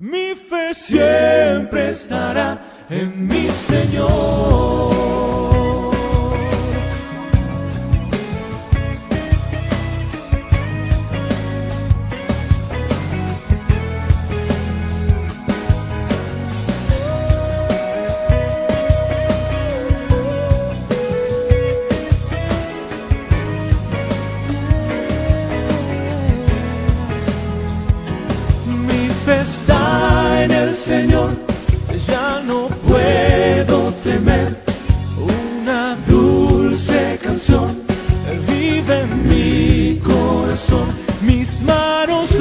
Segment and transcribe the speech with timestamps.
[0.00, 4.77] Mi fe siempre estará en mi Señor.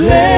[0.07, 0.36] let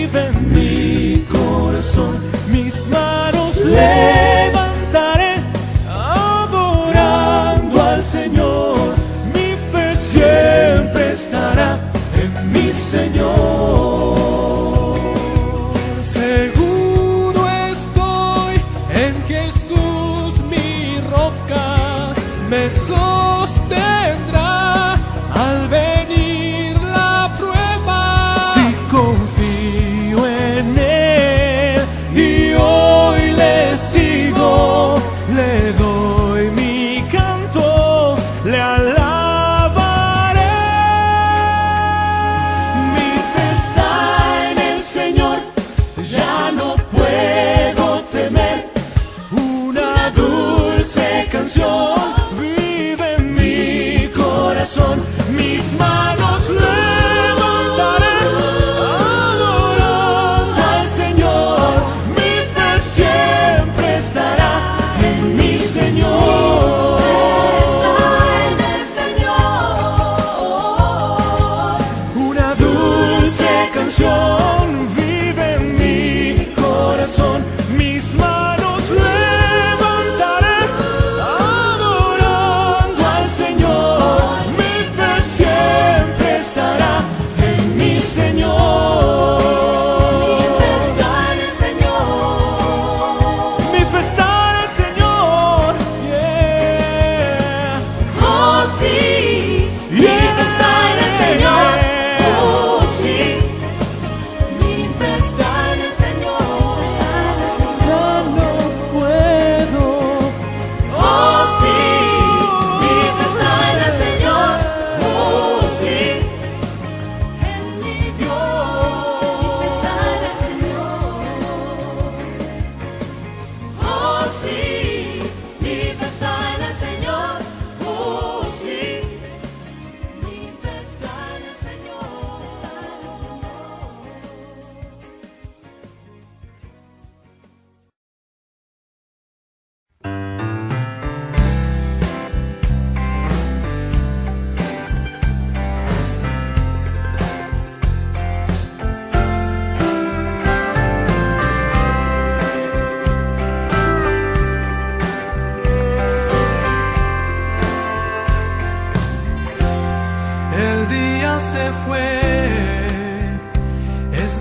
[0.00, 2.18] vive en mi corazón,
[2.50, 4.19] mis manos le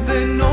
[0.09, 0.48] no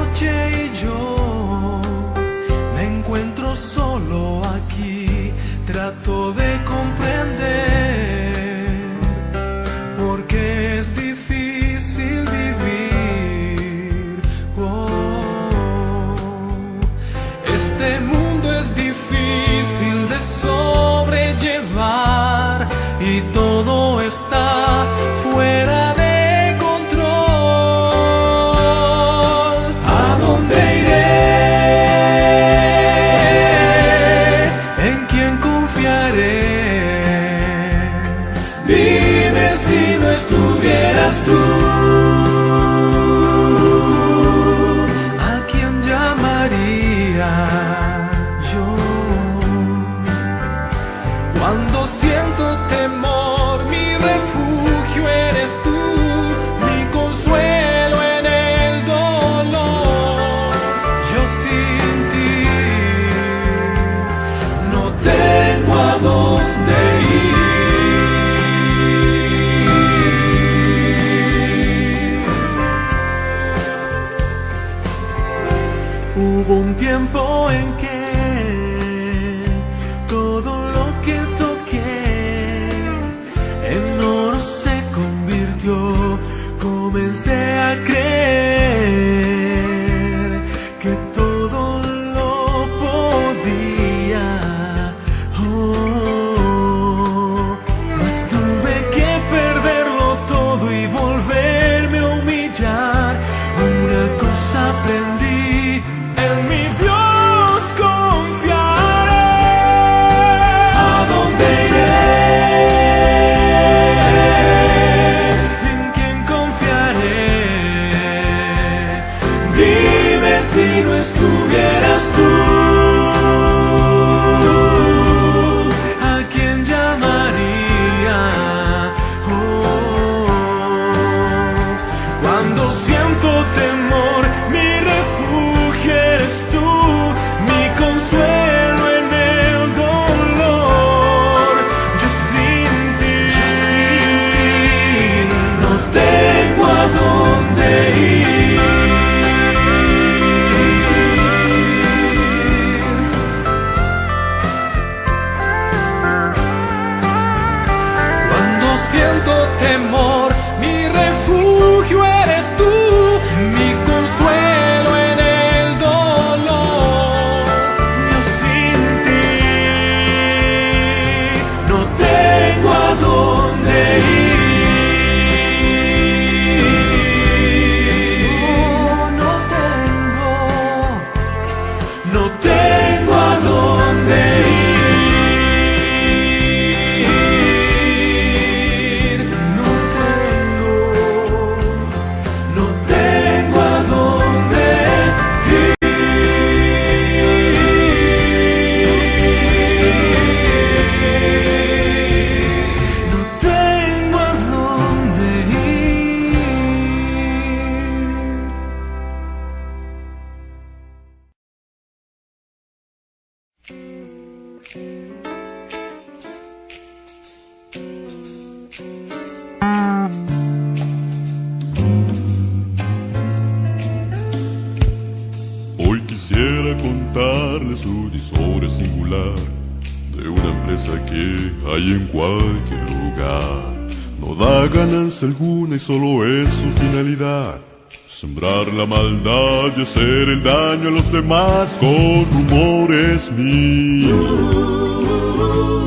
[238.76, 244.12] la maldad y hacer el daño a los demás con rumores míos.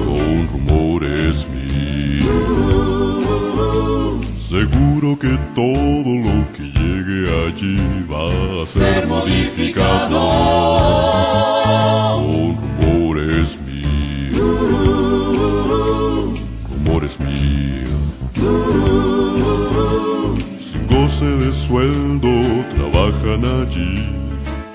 [0.05, 2.25] Con rumores míos.
[4.36, 7.77] Seguro que todo lo que llegue allí
[8.12, 10.19] va a ser modificado
[23.29, 24.05] trabajan allí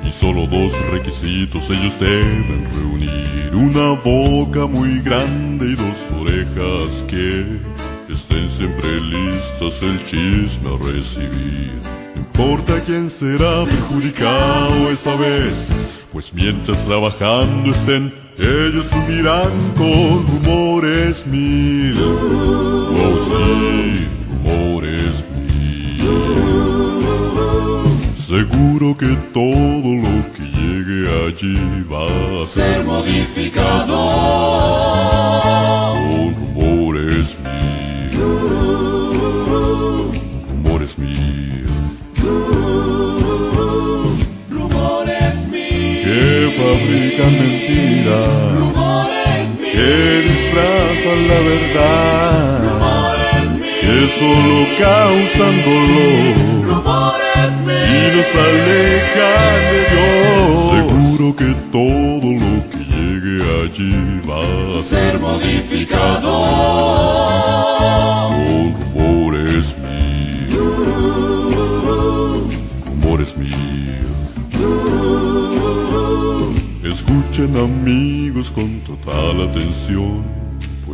[0.07, 3.51] y solo dos requisitos ellos deben reunir.
[3.55, 7.47] Una boca muy grande y dos orejas que
[8.13, 11.73] estén siempre listas el chisme a recibir.
[12.15, 15.69] No importa quién será perjudicado esta vez,
[16.13, 21.97] pues mientras trabajando estén, ellos hundirán con rumores mil.
[21.99, 24.07] Oh sí,
[28.75, 32.07] Seguro que todo lo que llegue allí va
[32.43, 33.95] a ser modificado
[35.95, 38.11] con rumores mil.
[40.49, 41.67] Rumores mil.
[44.51, 46.03] Rumores míos.
[46.03, 49.89] Que fabrican mentiras rumores que
[50.27, 52.84] disfrazan la verdad,
[53.95, 56.35] que solo causan dolor
[56.67, 60.75] rumores y nos alejan de Dios.
[60.75, 63.95] Seguro que todo lo que llegue allí
[64.29, 64.43] va
[64.77, 66.33] a ser modificado
[68.29, 70.69] con rumores míos,
[72.87, 73.53] rumores míos.
[76.83, 80.25] Escuchen amigos con total atención,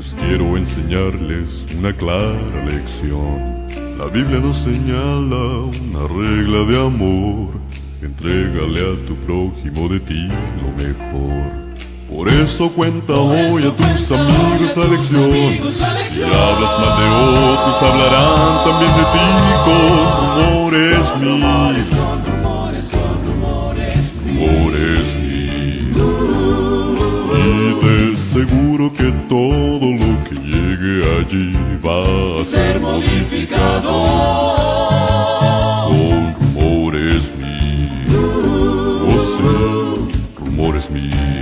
[0.00, 3.66] pues quiero enseñarles una clara lección.
[3.98, 7.60] La Biblia nos señala una regla de amor,
[8.00, 10.28] entrégale a tu prójimo de ti
[10.62, 11.52] lo mejor.
[12.08, 15.74] Por eso cuenta hoy a tus amigos la lección.
[16.08, 17.06] Si hablas mal de
[17.52, 19.28] otros, hablarán también de ti
[19.66, 22.39] con rumores míos.
[28.80, 31.52] Seguro que todo lo que llegue allí
[31.84, 33.92] va a ser modificado
[35.88, 38.16] con rumores míos.
[39.02, 40.08] Oh
[40.38, 41.39] rumores míos.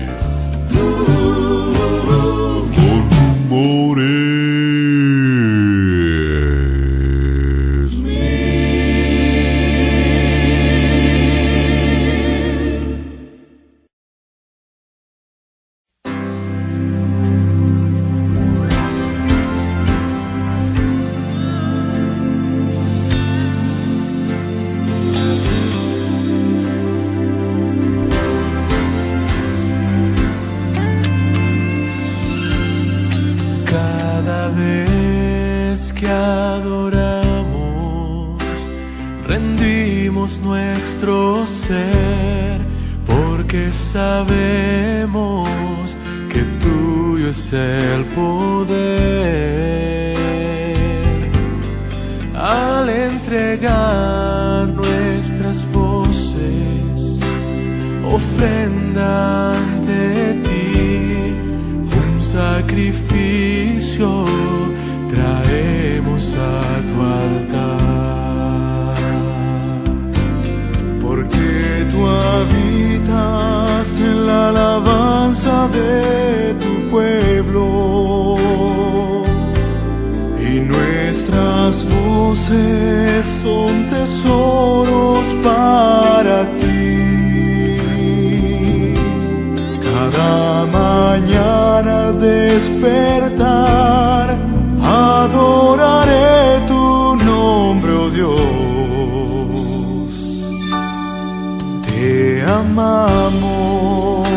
[102.79, 104.29] Amamos,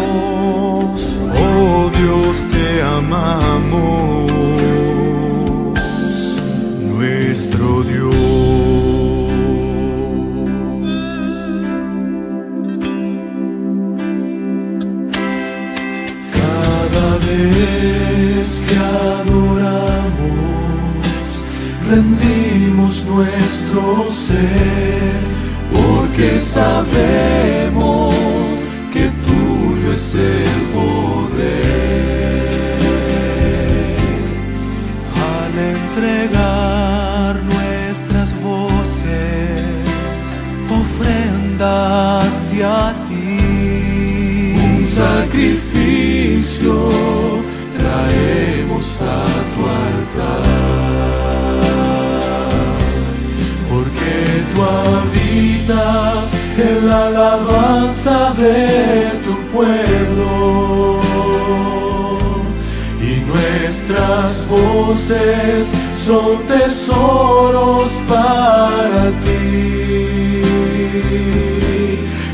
[1.37, 4.31] oh Dios, te amamos,
[6.89, 8.15] nuestro Dios.
[16.33, 18.77] Cada vez que
[19.19, 20.11] adoramos,
[21.89, 25.21] rendimos nuestro ser,
[25.71, 27.40] porque sabemos
[58.03, 60.99] de tu pueblo
[62.99, 65.69] y nuestras voces
[66.03, 70.41] son tesoros para ti.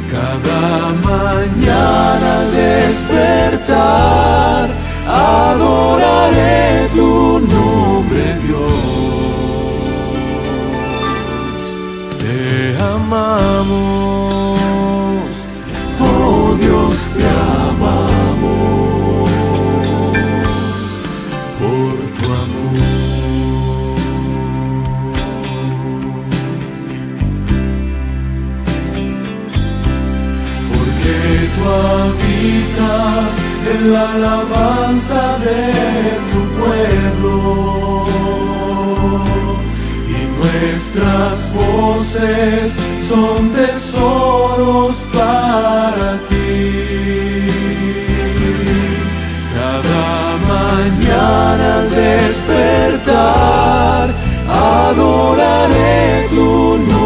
[0.10, 4.70] Cada mañana al despertar
[5.06, 8.84] adoraré tu nombre, Dios.
[12.20, 12.40] Te
[12.82, 14.17] amamos,
[33.74, 35.62] en la alabanza de
[36.32, 37.36] tu pueblo.
[40.08, 42.64] Y nuestras voces
[43.10, 46.48] son tesoros para ti.
[49.58, 50.08] Cada
[50.54, 53.28] mañana al despertar
[54.50, 56.97] adoraré tu nombre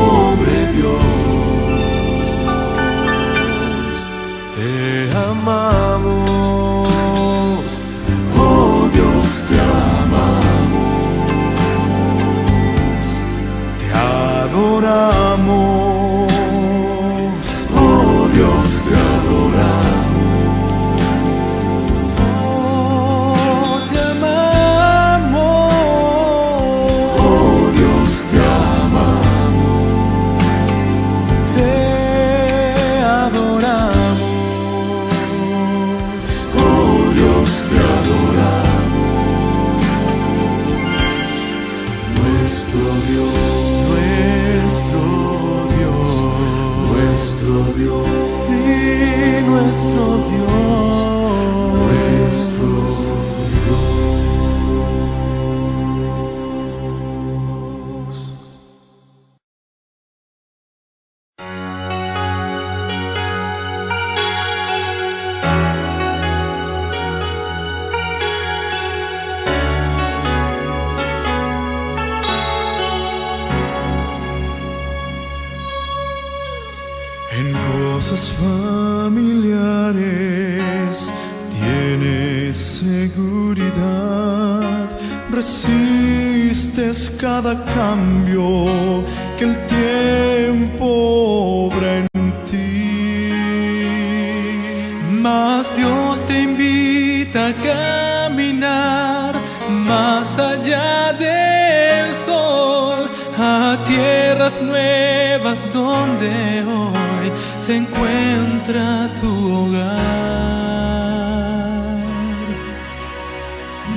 [107.71, 109.91] se encuentra tu hogar.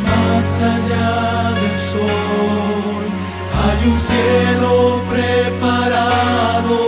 [0.06, 1.10] Más allá
[1.58, 3.04] del sol
[3.62, 4.72] hay un cielo
[5.12, 6.78] preparado.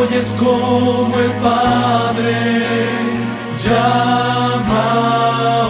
[0.00, 2.36] Oyes como el Padre
[3.64, 4.88] llama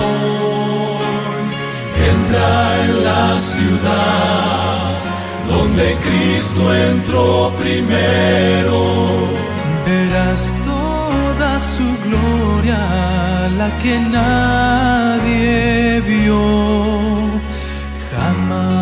[0.07, 1.03] hoy.
[2.13, 2.51] Entra
[2.85, 4.93] en la ciudad
[5.53, 9.22] donde Cristo entró primero.
[13.63, 16.43] La que nadie vio
[18.09, 18.73] jamás.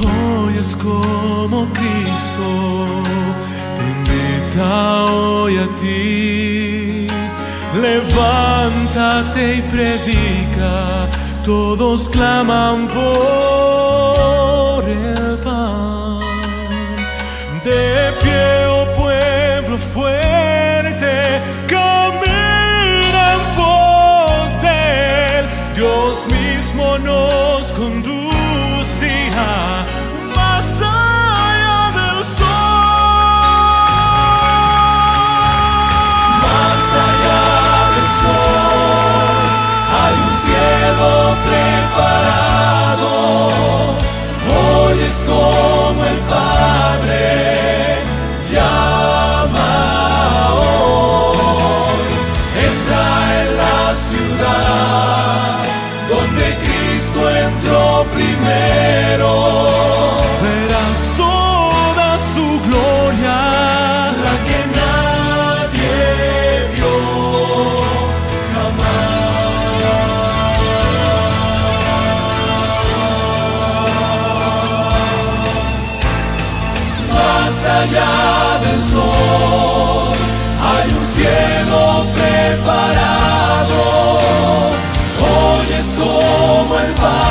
[0.00, 2.48] Hoy es como Cristo
[3.76, 4.66] te invita
[5.04, 6.22] hoy a ti.
[9.34, 11.08] Levántate y predica,
[11.44, 16.20] todos claman por el pan.
[17.64, 25.44] De pie, oh pueblo fuerte, camina en pos de él.
[25.76, 29.54] Dios mismo nos conducirá
[30.34, 31.31] más allá
[41.46, 43.10] preparado.
[44.48, 46.81] Hoy es como el Padre
[82.62, 84.18] preparado.
[85.20, 87.21] Hoy es como el Padre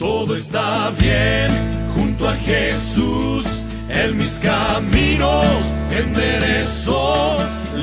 [0.00, 1.48] todo está bien
[1.94, 3.62] junto a Jesús.
[3.90, 7.36] En mis caminos enderezó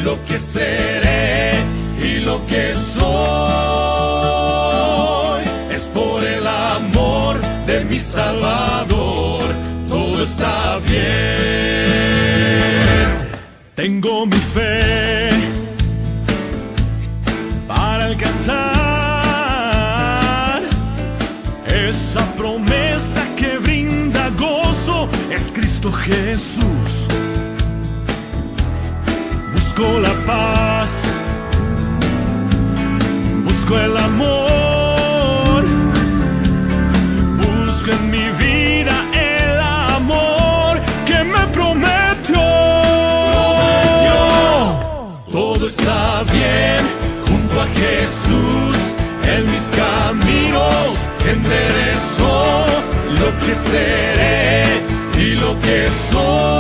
[0.04, 1.52] lo que seré
[2.02, 3.04] y lo que soy.
[5.72, 9.44] Es por el amor de mi Salvador,
[9.88, 10.98] todo está bien.
[13.76, 15.37] Tengo mi fe
[25.91, 27.08] Jesús.
[29.54, 30.91] Busco la paz,
[33.45, 35.63] busco el amor,
[37.38, 39.60] busco en mi vida el
[39.95, 42.41] amor que me prometió.
[45.32, 46.82] Todo está bien
[47.28, 48.78] junto a Jesús.
[49.23, 50.95] En mis caminos
[51.30, 52.65] enderezó
[53.19, 54.77] lo que seré
[55.38, 56.58] lo que soy.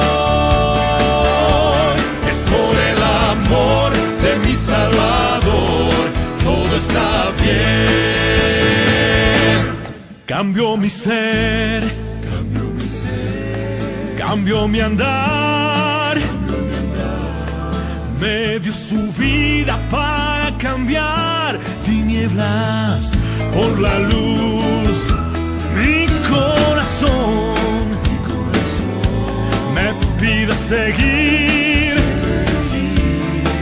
[2.31, 3.01] Es por el
[3.33, 3.91] amor
[4.23, 5.93] de mi Salvador.
[6.43, 7.67] Todo está bien.
[10.25, 11.81] Cambio mi ser,
[12.29, 16.17] Cambio mi ser, cambio mi andar.
[18.19, 23.13] Me dio su vida para cambiar tinieblas
[23.53, 24.97] por la luz.
[25.75, 27.36] Mi corazón,
[30.19, 31.95] me pide seguir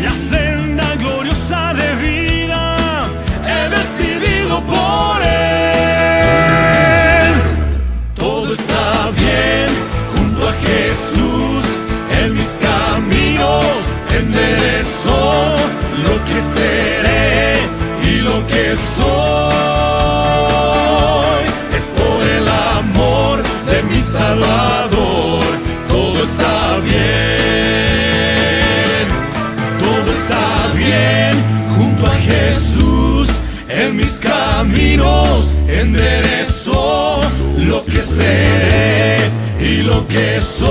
[0.04, 3.08] la senda gloriosa de vida.
[3.48, 6.24] He decidido por él.
[8.16, 9.68] Todo está bien
[10.16, 11.64] junto a Jesús.
[12.20, 13.66] En mis caminos
[14.18, 15.56] enderezó
[16.06, 17.58] lo que seré
[18.04, 19.06] y lo que soy.
[21.78, 24.75] Es por el amor de mi Salvador.
[34.66, 37.22] Caminos enderezó
[37.58, 39.18] lo que seré
[39.60, 40.66] y lo que soy.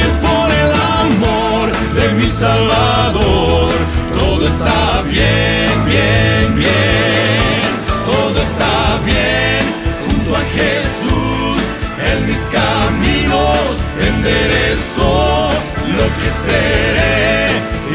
[0.00, 0.72] Es por el
[1.04, 3.70] amor de mi Salvador.
[4.18, 7.62] Todo está bien, bien, bien.
[8.10, 9.62] Todo está bien
[10.06, 11.62] junto a Jesús.
[12.10, 15.50] En mis caminos enderezó
[15.96, 17.46] lo que seré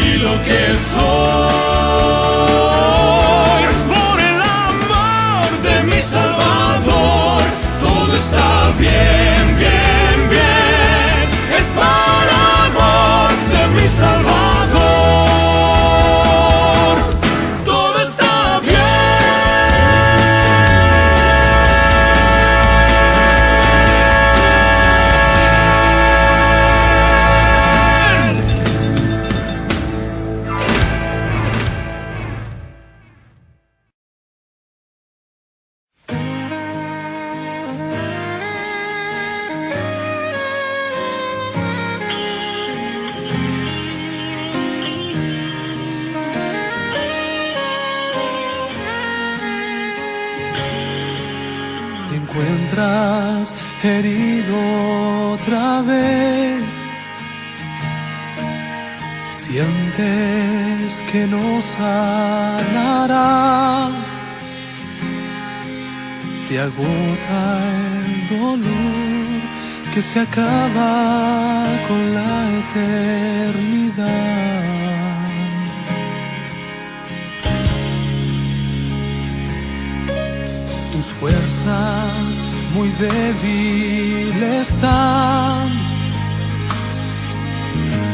[0.05, 1.64] y lo que soy.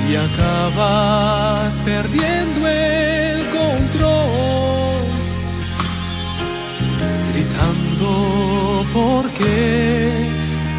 [0.10, 5.02] Y acabas perdiendo el control,
[7.32, 10.28] gritando porque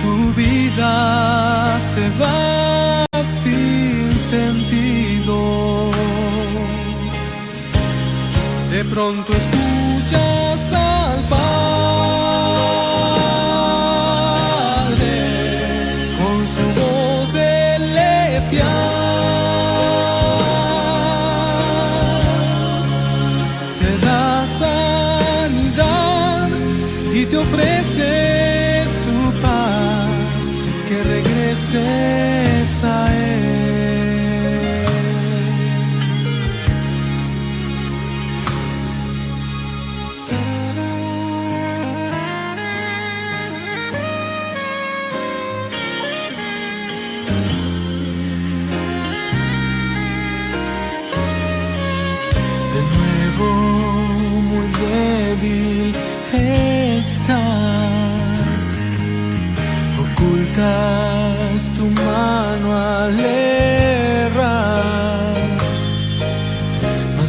[0.03, 5.91] tu vida se va sin sentido.
[8.71, 11.23] De pronto escuchas al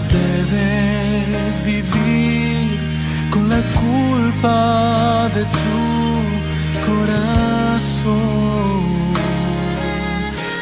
[0.09, 2.79] debes vivir
[3.31, 5.83] con la culpa de tu
[6.87, 8.13] corazón.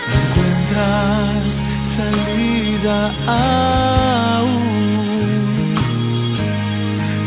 [0.08, 1.62] No encuentras
[1.97, 2.97] salida
[4.38, 4.62] aún.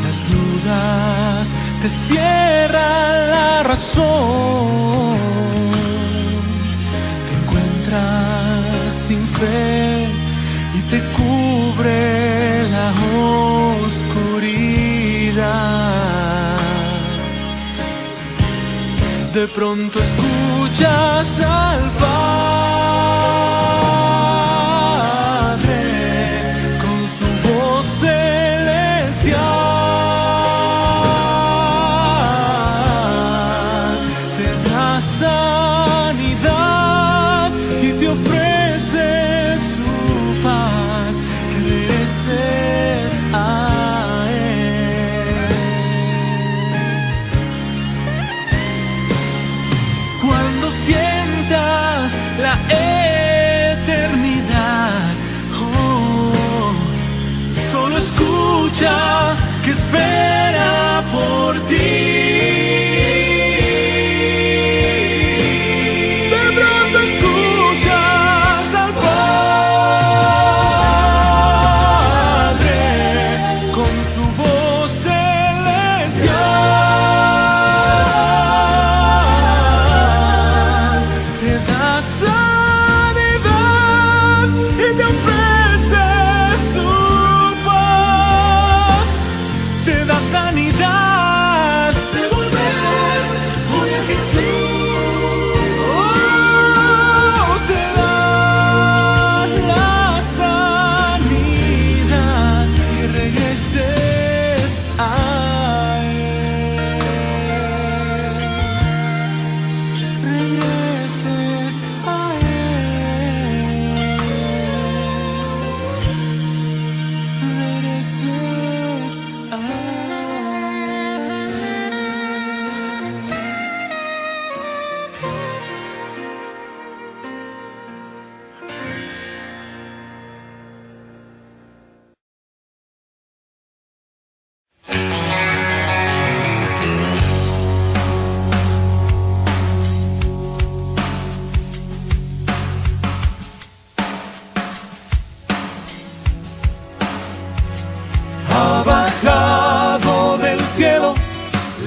[0.04, 1.44] Las dudas
[1.82, 5.16] te cierran la razón.
[7.26, 9.93] Te encuentras sin fe
[11.84, 12.92] cubre la
[13.84, 14.14] oscuridad.
[19.34, 22.63] De pronto escuchas al Padre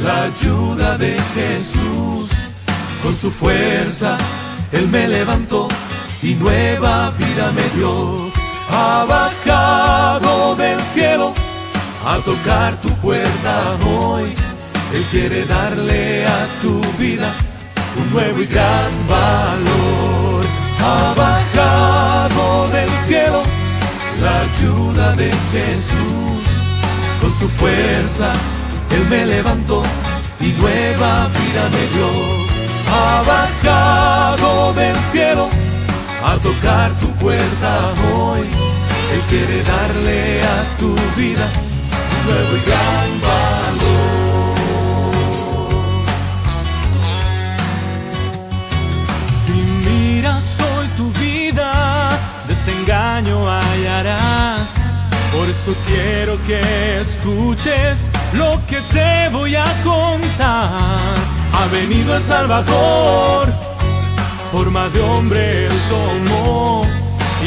[0.08, 2.30] la ayuda de Jesús.
[3.04, 4.17] Con su fuerza
[4.72, 5.67] Él me levantó
[6.24, 8.32] y nueva vida me dio.
[8.70, 11.34] Ha bajado del cielo
[12.06, 13.54] a tocar tu puerta
[13.86, 14.34] hoy.
[14.96, 17.30] Él quiere darle a tu vida
[18.00, 20.46] un nuevo y gran valor.
[20.89, 23.43] Ha bajado del cielo
[24.22, 26.43] la ayuda de Jesús.
[27.22, 28.32] Con su fuerza
[28.91, 29.84] Él me levantó
[30.39, 32.10] y nueva vida me dio.
[32.89, 35.50] Ha bajado del cielo
[36.23, 38.41] a tocar tu puerta hoy.
[39.13, 41.47] Él quiere darle a tu vida
[42.26, 44.17] nuevo y gran valor.
[50.30, 52.10] Hoy tu vida,
[52.47, 54.77] desengaño hallarás.
[55.38, 56.60] Por eso quiero que
[56.97, 58.00] escuches
[58.34, 61.15] lo que te voy a contar.
[61.54, 63.47] Ha venido el Salvador,
[64.52, 66.88] forma de hombre él tomó.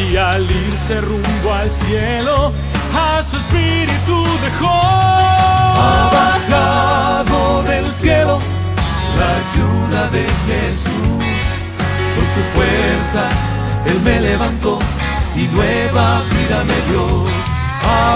[0.09, 2.53] Y al irse rumbo al cielo,
[2.95, 4.71] a su espíritu dejó.
[4.71, 8.39] Ha bajado del cielo
[9.19, 11.41] la ayuda de Jesús.
[12.15, 13.29] Con su fuerza
[13.87, 14.79] Él me levantó
[15.35, 17.50] y nueva vida me dio.
[17.83, 18.11] Ha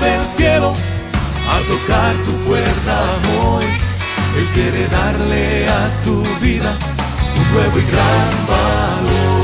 [0.00, 0.74] del cielo
[1.48, 2.96] a tocar tu puerta
[3.42, 3.64] hoy.
[4.36, 6.76] Él quiere darle a tu vida
[7.36, 9.40] un nuevo y gran valor.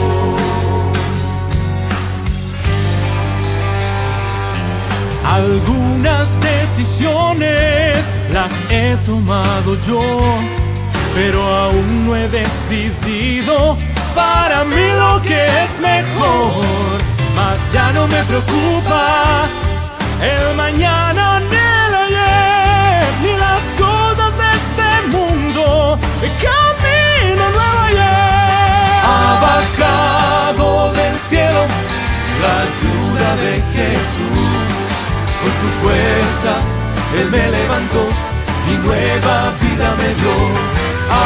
[5.24, 7.98] Algunas decisiones
[8.32, 10.00] las he tomado yo,
[11.14, 13.76] pero aún no he decidido
[14.14, 17.05] para mí lo que es mejor
[17.36, 19.44] más ya no me preocupa
[20.22, 25.98] el mañana ni el ayer, ni las cosas de este mundo.
[26.46, 29.00] Camino nuevo ayer.
[29.06, 29.18] Ha
[31.00, 31.62] del cielo
[32.42, 34.74] la ayuda de Jesús.
[35.40, 36.52] Con su fuerza
[37.18, 38.02] Él me levantó
[38.70, 40.36] y nueva vida me dio.
[41.16, 41.24] Ha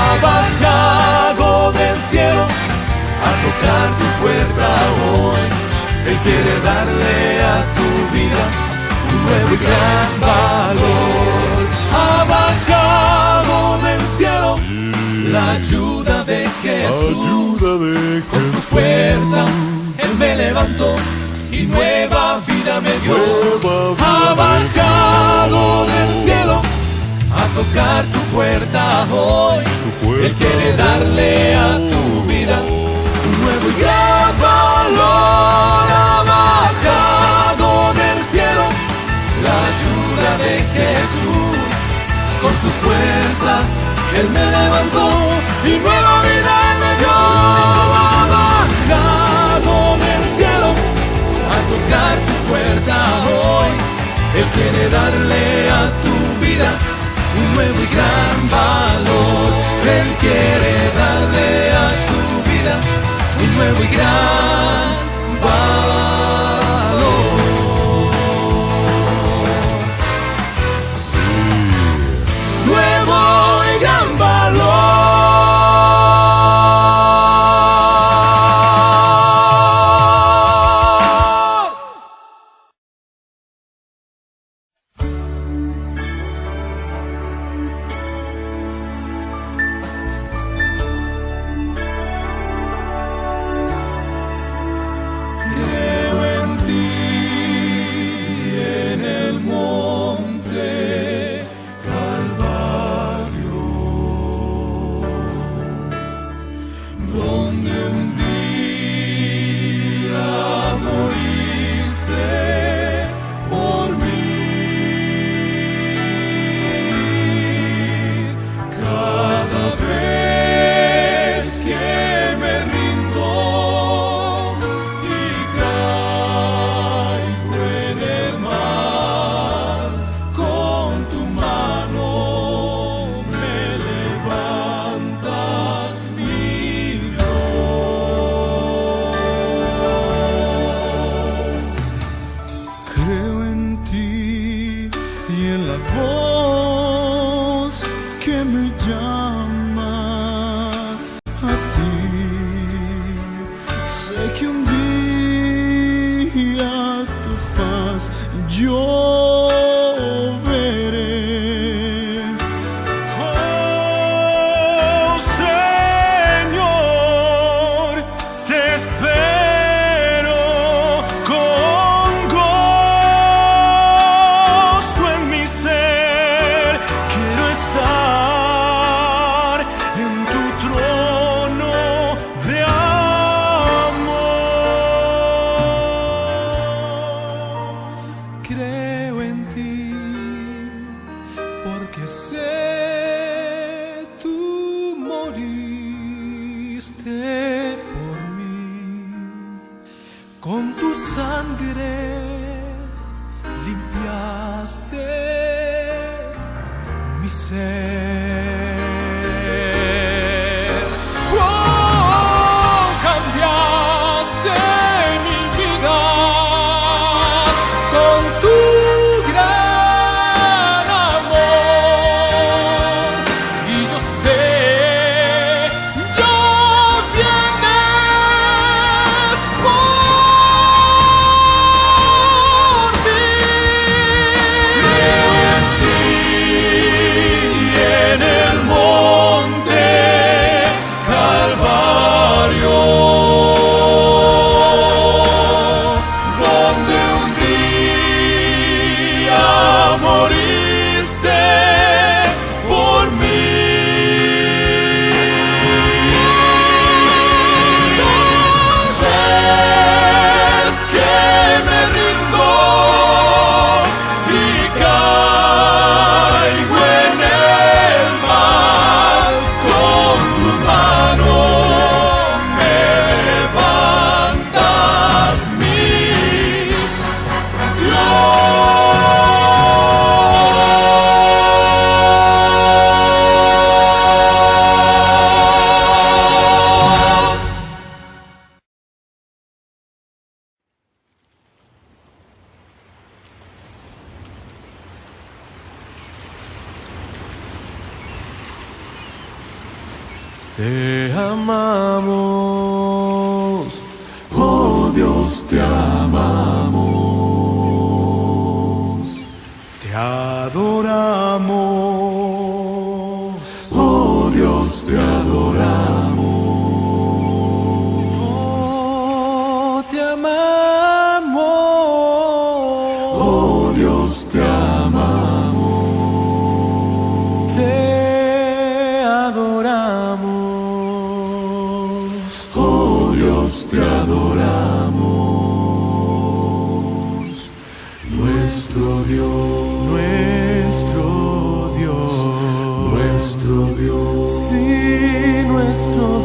[1.73, 2.43] del cielo
[3.27, 4.67] a tocar tu puerta
[5.07, 5.70] hoy
[6.07, 8.43] él quiere darle a tu vida
[9.11, 11.61] un nuevo y gran valor.
[11.93, 14.59] Ha bajado del cielo
[15.31, 17.61] la ayuda de Jesús.
[18.31, 19.45] Con su fuerza
[19.99, 20.95] Él me levantó
[21.53, 23.17] y nueva vida me dio.
[23.99, 26.63] Ha bajado del cielo
[27.33, 29.65] a tocar tu puerta hoy.
[30.25, 32.63] Él quiere darle a tu vida
[33.51, 33.83] nuevo y
[34.43, 35.87] valor.
[35.91, 38.65] Ha bajado del cielo
[39.45, 41.69] la ayuda de Jesús.
[42.43, 43.55] Con su fuerza
[44.19, 45.07] Él me levantó
[45.65, 47.17] y nueva vida me dio.
[48.05, 50.71] Ha bajado del cielo
[51.55, 52.97] a tocar tu puerta
[53.29, 53.73] hoy.
[54.39, 56.71] Él quiere darle a tu vida
[57.39, 59.51] un nuevo y gran valor.
[59.97, 63.10] Él quiere darle a tu vida
[63.43, 66.20] un nuevo y gran valor.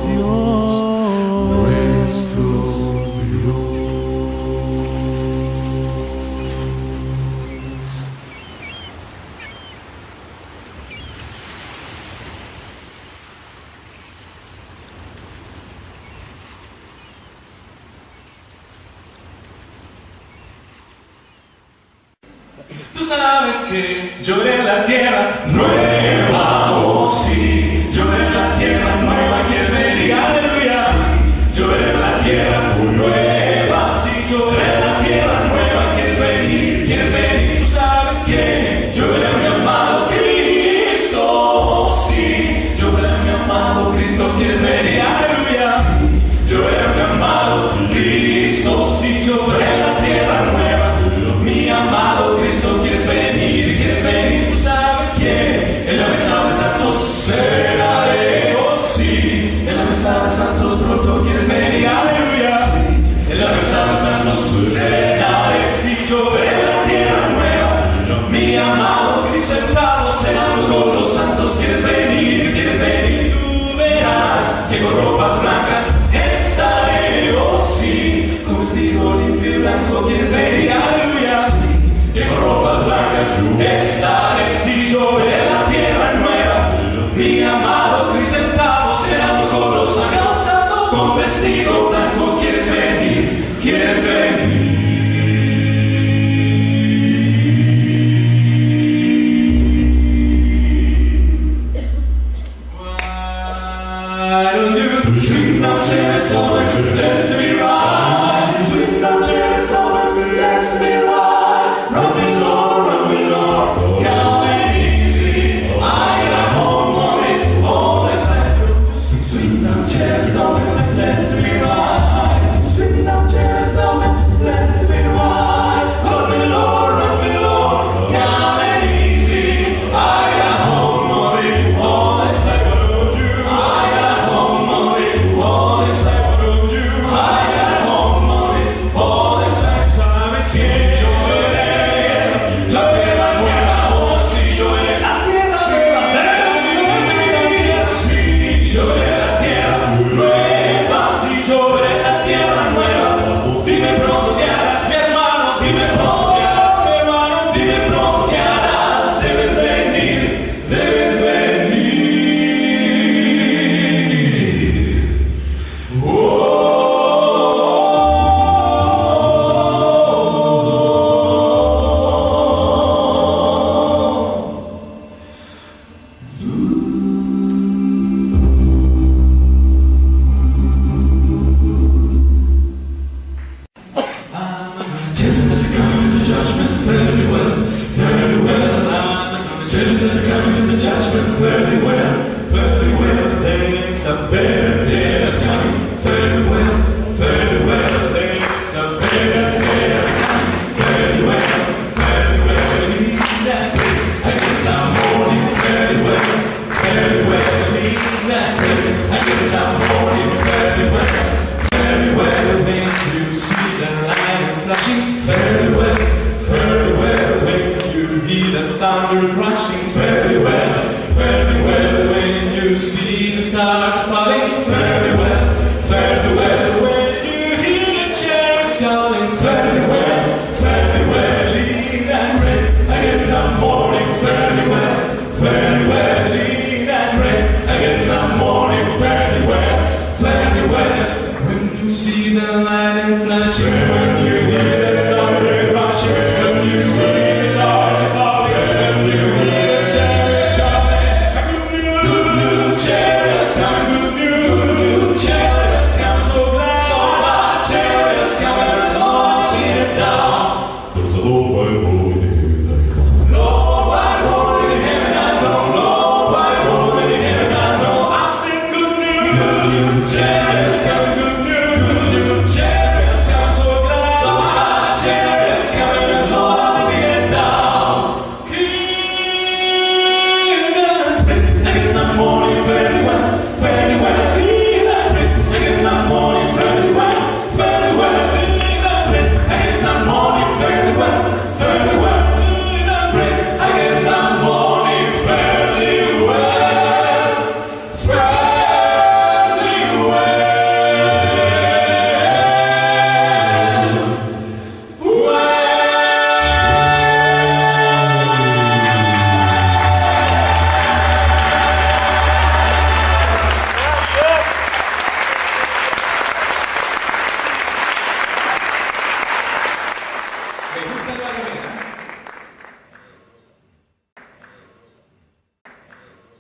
[0.06, 0.55] Nuestro Dios,